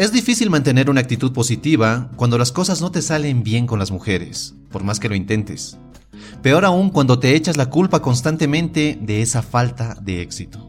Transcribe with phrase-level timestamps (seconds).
[0.00, 3.90] Es difícil mantener una actitud positiva cuando las cosas no te salen bien con las
[3.90, 5.76] mujeres, por más que lo intentes.
[6.40, 10.66] Peor aún cuando te echas la culpa constantemente de esa falta de éxito.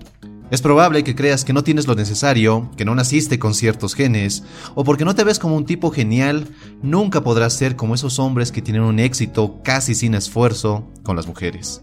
[0.50, 4.44] Es probable que creas que no tienes lo necesario, que no naciste con ciertos genes,
[4.76, 6.50] o porque no te ves como un tipo genial,
[6.82, 11.28] nunca podrás ser como esos hombres que tienen un éxito casi sin esfuerzo con las
[11.28, 11.82] mujeres.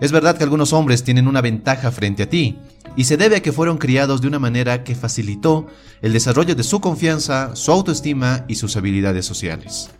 [0.00, 2.58] Es verdad que algunos hombres tienen una ventaja frente a ti,
[2.96, 5.66] y se debe a que fueron criados de una manera que facilitó
[6.02, 9.90] el desarrollo de su confianza, su autoestima y sus habilidades sociales.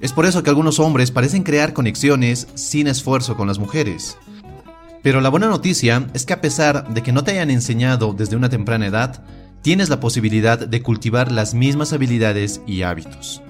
[0.00, 4.18] Es por eso que algunos hombres parecen crear conexiones sin esfuerzo con las mujeres.
[5.02, 8.36] Pero la buena noticia es que a pesar de que no te hayan enseñado desde
[8.36, 9.22] una temprana edad,
[9.62, 13.42] tienes la posibilidad de cultivar las mismas habilidades y hábitos.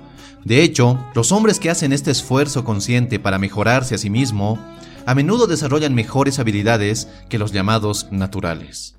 [0.45, 4.59] De hecho, los hombres que hacen este esfuerzo consciente para mejorarse a sí mismo,
[5.06, 8.95] a menudo desarrollan mejores habilidades que los llamados naturales.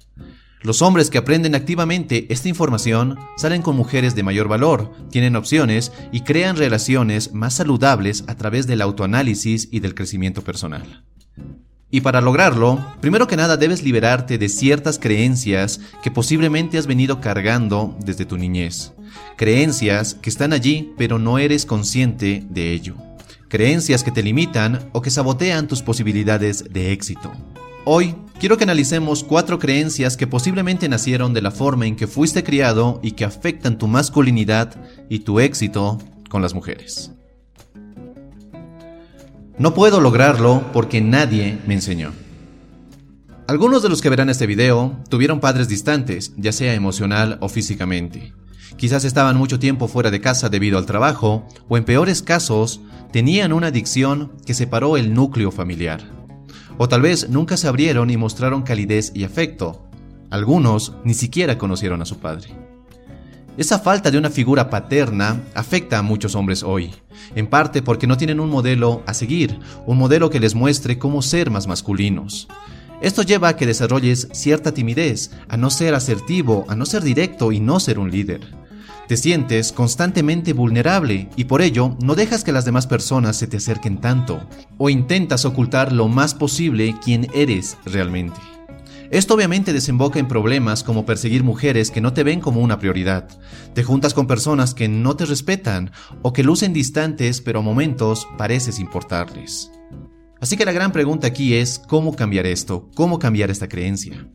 [0.62, 5.92] Los hombres que aprenden activamente esta información salen con mujeres de mayor valor, tienen opciones
[6.12, 11.04] y crean relaciones más saludables a través del autoanálisis y del crecimiento personal.
[11.92, 17.22] Y para lograrlo, primero que nada debes liberarte de ciertas creencias que posiblemente has venido
[17.22, 18.92] cargando desde tu niñez.
[19.38, 22.96] Creencias que están allí pero no eres consciente de ello.
[23.56, 27.32] Creencias que te limitan o que sabotean tus posibilidades de éxito.
[27.86, 32.44] Hoy quiero que analicemos cuatro creencias que posiblemente nacieron de la forma en que fuiste
[32.44, 34.76] criado y que afectan tu masculinidad
[35.08, 37.14] y tu éxito con las mujeres.
[39.58, 42.12] No puedo lograrlo porque nadie me enseñó.
[43.48, 48.34] Algunos de los que verán este video tuvieron padres distantes, ya sea emocional o físicamente.
[48.78, 53.54] Quizás estaban mucho tiempo fuera de casa debido al trabajo, o en peores casos, tenían
[53.54, 56.02] una adicción que separó el núcleo familiar.
[56.78, 59.88] O tal vez nunca se abrieron y mostraron calidez y afecto.
[60.30, 62.50] Algunos ni siquiera conocieron a su padre.
[63.58, 66.94] Esa falta de una figura paterna afecta a muchos hombres hoy,
[67.36, 71.22] en parte porque no tienen un modelo a seguir, un modelo que les muestre cómo
[71.22, 72.50] ser más masculinos.
[73.06, 77.52] Esto lleva a que desarrolles cierta timidez, a no ser asertivo, a no ser directo
[77.52, 78.42] y no ser un líder.
[79.08, 83.58] Te sientes constantemente vulnerable y por ello no dejas que las demás personas se te
[83.58, 84.50] acerquen tanto,
[84.80, 88.40] o intentas ocultar lo más posible quién eres realmente.
[89.12, 93.28] Esto obviamente desemboca en problemas como perseguir mujeres que no te ven como una prioridad.
[93.76, 95.92] Te juntas con personas que no te respetan
[96.24, 99.70] o que lucen distantes pero a momentos pareces importarles.
[100.40, 104.28] Así que la gran pregunta aquí es cómo cambiar esto, cómo cambiar esta creencia.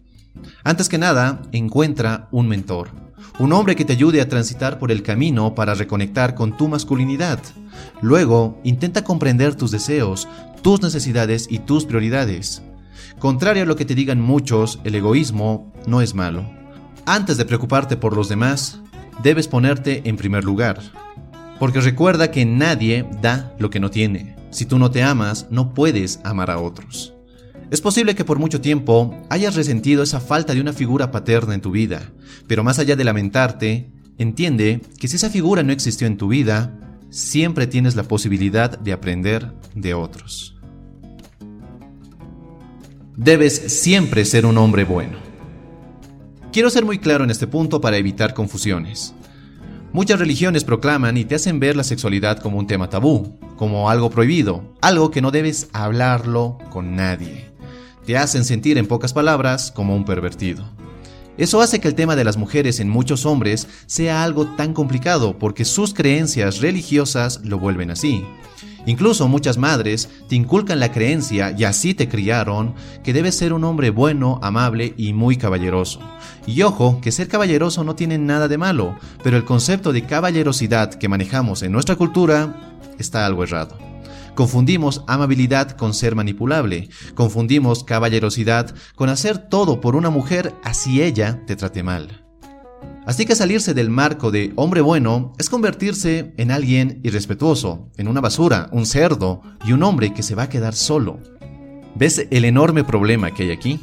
[0.64, 2.90] Antes que nada, encuentra un mentor,
[3.38, 7.40] un hombre que te ayude a transitar por el camino para reconectar con tu masculinidad.
[8.02, 10.28] Luego, intenta comprender tus deseos,
[10.62, 12.62] tus necesidades y tus prioridades.
[13.18, 16.50] Contrario a lo que te digan muchos, el egoísmo no es malo.
[17.06, 18.80] Antes de preocuparte por los demás,
[19.22, 20.80] debes ponerte en primer lugar.
[21.58, 24.39] Porque recuerda que nadie da lo que no tiene.
[24.50, 27.14] Si tú no te amas, no puedes amar a otros.
[27.70, 31.60] Es posible que por mucho tiempo hayas resentido esa falta de una figura paterna en
[31.60, 32.10] tu vida,
[32.48, 36.76] pero más allá de lamentarte, entiende que si esa figura no existió en tu vida,
[37.10, 40.56] siempre tienes la posibilidad de aprender de otros.
[43.16, 45.18] Debes siempre ser un hombre bueno.
[46.52, 49.14] Quiero ser muy claro en este punto para evitar confusiones.
[49.92, 54.08] Muchas religiones proclaman y te hacen ver la sexualidad como un tema tabú, como algo
[54.08, 57.50] prohibido, algo que no debes hablarlo con nadie.
[58.06, 60.64] Te hacen sentir en pocas palabras como un pervertido.
[61.38, 65.36] Eso hace que el tema de las mujeres en muchos hombres sea algo tan complicado
[65.40, 68.24] porque sus creencias religiosas lo vuelven así.
[68.90, 72.74] Incluso muchas madres te inculcan la creencia, y así te criaron,
[73.04, 76.00] que debes ser un hombre bueno, amable y muy caballeroso.
[76.44, 80.94] Y ojo, que ser caballeroso no tiene nada de malo, pero el concepto de caballerosidad
[80.94, 83.78] que manejamos en nuestra cultura está algo errado.
[84.34, 91.44] Confundimos amabilidad con ser manipulable, confundimos caballerosidad con hacer todo por una mujer así ella
[91.46, 92.29] te trate mal.
[93.06, 98.20] Así que salirse del marco de hombre bueno es convertirse en alguien irrespetuoso, en una
[98.20, 101.18] basura, un cerdo y un hombre que se va a quedar solo.
[101.94, 103.80] ¿Ves el enorme problema que hay aquí?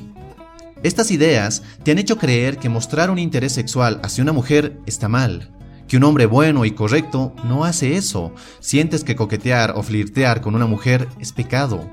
[0.83, 5.09] Estas ideas te han hecho creer que mostrar un interés sexual hacia una mujer está
[5.09, 5.51] mal,
[5.87, 8.33] que un hombre bueno y correcto no hace eso.
[8.59, 11.89] Sientes que coquetear o flirtear con una mujer es pecado.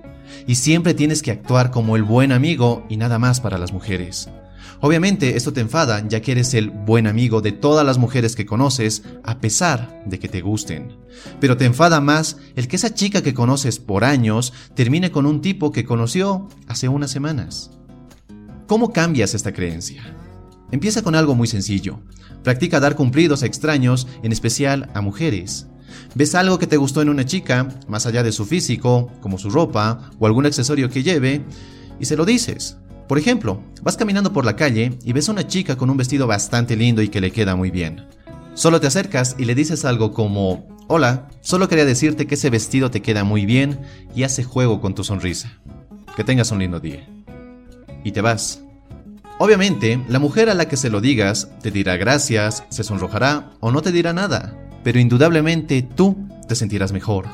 [0.47, 4.29] Y siempre tienes que actuar como el buen amigo y nada más para las mujeres.
[4.85, 8.45] Obviamente esto te enfada ya que eres el buen amigo de todas las mujeres que
[8.45, 10.99] conoces a pesar de que te gusten.
[11.41, 15.41] Pero te enfada más el que esa chica que conoces por años termine con un
[15.41, 17.71] tipo que conoció hace unas semanas.
[18.67, 20.03] ¿Cómo cambias esta creencia?
[20.71, 22.01] Empieza con algo muy sencillo.
[22.43, 25.67] Practica dar cumplidos a extraños, en especial a mujeres.
[26.15, 29.49] ¿Ves algo que te gustó en una chica, más allá de su físico, como su
[29.49, 31.43] ropa o algún accesorio que lleve,
[31.99, 32.77] y se lo dices?
[33.09, 36.27] Por ejemplo, vas caminando por la calle y ves a una chica con un vestido
[36.27, 38.07] bastante lindo y que le queda muy bien.
[38.55, 42.91] Solo te acercas y le dices algo como, hola, solo quería decirte que ese vestido
[42.91, 43.81] te queda muy bien
[44.15, 45.53] y hace juego con tu sonrisa.
[46.17, 47.07] Que tengas un lindo día.
[48.05, 48.63] Y te vas.
[49.39, 53.73] Obviamente, la mujer a la que se lo digas te dirá gracias, se sonrojará o
[53.73, 56.17] no te dirá nada, pero indudablemente tú
[56.47, 57.27] te sentirás mejor.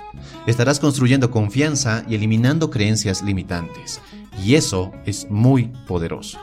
[0.47, 4.01] Estarás construyendo confianza y eliminando creencias limitantes,
[4.45, 6.39] y eso es muy poderoso.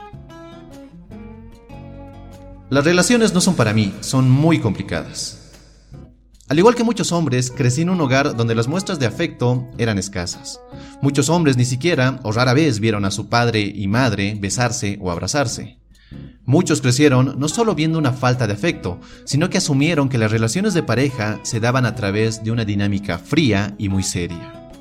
[2.69, 5.47] Las relaciones no son para mí, son muy complicadas.
[6.49, 9.97] Al igual que muchos hombres, crecí en un hogar donde las muestras de afecto eran
[9.97, 10.61] escasas.
[11.01, 15.11] Muchos hombres ni siquiera o rara vez vieron a su padre y madre besarse o
[15.11, 15.77] abrazarse.
[16.45, 20.73] Muchos crecieron no solo viendo una falta de afecto, sino que asumieron que las relaciones
[20.73, 24.71] de pareja se daban a través de una dinámica fría y muy seria.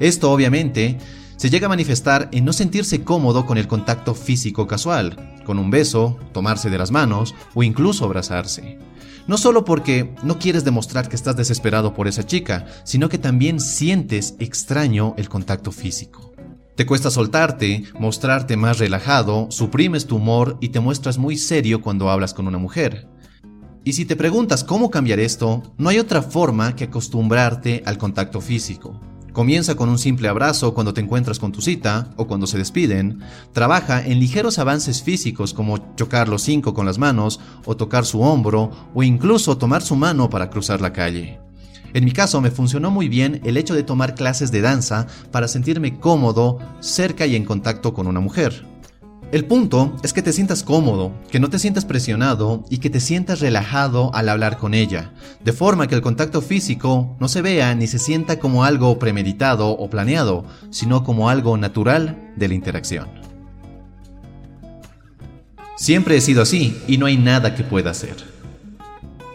[0.00, 0.98] Esto obviamente
[1.44, 5.68] se llega a manifestar en no sentirse cómodo con el contacto físico casual, con un
[5.68, 8.78] beso, tomarse de las manos o incluso abrazarse.
[9.26, 13.60] No solo porque no quieres demostrar que estás desesperado por esa chica, sino que también
[13.60, 16.32] sientes extraño el contacto físico.
[16.76, 22.08] Te cuesta soltarte, mostrarte más relajado, suprimes tu humor y te muestras muy serio cuando
[22.08, 23.06] hablas con una mujer.
[23.84, 28.40] Y si te preguntas cómo cambiar esto, no hay otra forma que acostumbrarte al contacto
[28.40, 28.98] físico.
[29.34, 33.18] Comienza con un simple abrazo cuando te encuentras con tu cita o cuando se despiden.
[33.52, 38.20] Trabaja en ligeros avances físicos como chocar los cinco con las manos o tocar su
[38.20, 41.40] hombro o incluso tomar su mano para cruzar la calle.
[41.94, 45.48] En mi caso me funcionó muy bien el hecho de tomar clases de danza para
[45.48, 48.64] sentirme cómodo, cerca y en contacto con una mujer.
[49.34, 53.00] El punto es que te sientas cómodo, que no te sientas presionado y que te
[53.00, 55.10] sientas relajado al hablar con ella,
[55.42, 59.70] de forma que el contacto físico no se vea ni se sienta como algo premeditado
[59.70, 63.08] o planeado, sino como algo natural de la interacción.
[65.74, 68.14] Siempre he sido así y no hay nada que pueda hacer.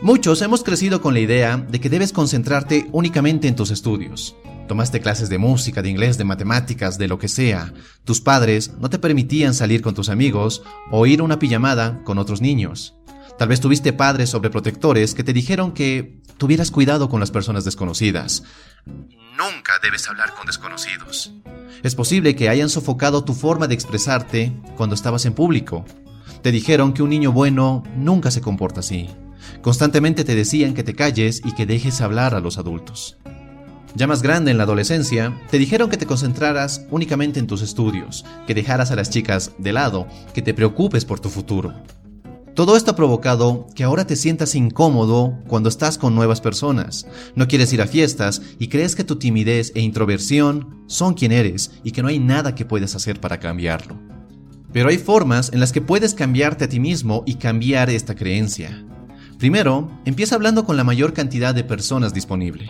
[0.02, 4.38] Muchos hemos crecido con la idea de que debes concentrarte únicamente en tus estudios,
[4.70, 7.74] Tomaste clases de música, de inglés, de matemáticas, de lo que sea.
[8.04, 10.62] Tus padres no te permitían salir con tus amigos
[10.92, 12.94] o ir a una pijamada con otros niños.
[13.40, 18.44] Tal vez tuviste padres sobreprotectores que te dijeron que tuvieras cuidado con las personas desconocidas.
[18.86, 21.34] Nunca debes hablar con desconocidos.
[21.82, 25.84] Es posible que hayan sofocado tu forma de expresarte cuando estabas en público.
[26.44, 29.10] Te dijeron que un niño bueno nunca se comporta así.
[29.64, 33.18] Constantemente te decían que te calles y que dejes hablar a los adultos.
[33.96, 38.24] Ya más grande en la adolescencia, te dijeron que te concentraras únicamente en tus estudios,
[38.46, 41.74] que dejaras a las chicas de lado, que te preocupes por tu futuro.
[42.54, 47.48] Todo esto ha provocado que ahora te sientas incómodo cuando estás con nuevas personas, no
[47.48, 51.92] quieres ir a fiestas y crees que tu timidez e introversión son quien eres y
[51.92, 53.98] que no hay nada que puedes hacer para cambiarlo.
[54.74, 58.86] Pero hay formas en las que puedes cambiarte a ti mismo y cambiar esta creencia.
[59.38, 62.70] Primero, empieza hablando con la mayor cantidad de personas disponible.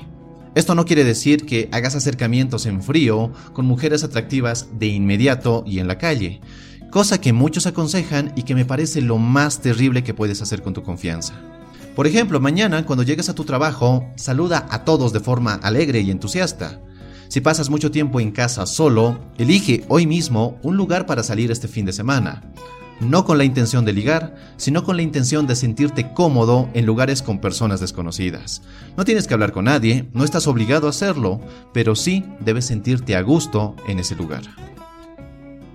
[0.60, 5.80] Esto no quiere decir que hagas acercamientos en frío con mujeres atractivas de inmediato y
[5.80, 6.42] en la calle,
[6.92, 10.74] cosa que muchos aconsejan y que me parece lo más terrible que puedes hacer con
[10.74, 11.34] tu confianza.
[11.96, 16.12] Por ejemplo, mañana cuando llegues a tu trabajo, saluda a todos de forma alegre y
[16.12, 16.82] entusiasta.
[17.30, 21.70] Si pasas mucho tiempo en casa solo, elige hoy mismo un lugar para salir este
[21.70, 22.52] fin de semana
[23.00, 27.22] no con la intención de ligar, sino con la intención de sentirte cómodo en lugares
[27.22, 28.62] con personas desconocidas.
[28.98, 31.40] No tienes que hablar con nadie, no estás obligado a hacerlo,
[31.74, 34.42] pero sí debes sentirte a gusto en ese lugar.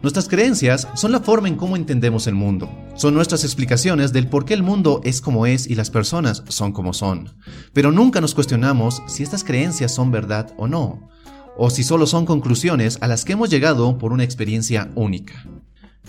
[0.04, 2.68] Nuestras creencias son la forma en cómo entendemos el mundo.
[2.94, 6.72] Son nuestras explicaciones del por qué el mundo es como es y las personas son
[6.72, 7.30] como son.
[7.72, 11.08] Pero nunca nos cuestionamos si estas creencias son verdad o no,
[11.56, 15.46] o si solo son conclusiones a las que hemos llegado por una experiencia única.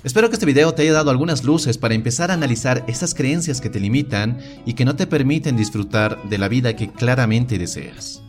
[0.03, 3.59] Espero que este video te haya dado algunas luces para empezar a analizar esas creencias
[3.59, 8.21] que te limitan y que no te permiten disfrutar de la vida que claramente deseas.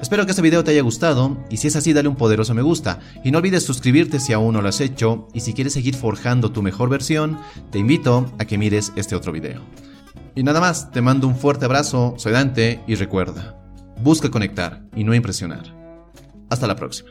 [0.00, 2.62] Espero que este video te haya gustado y si es así dale un poderoso me
[2.62, 5.96] gusta y no olvides suscribirte si aún no lo has hecho y si quieres seguir
[5.96, 7.38] forjando tu mejor versión
[7.70, 9.62] te invito a que mires este otro video.
[10.34, 13.56] Y nada más, te mando un fuerte abrazo, soy Dante y recuerda,
[14.02, 15.74] busca conectar y no impresionar.
[16.50, 17.10] Hasta la próxima.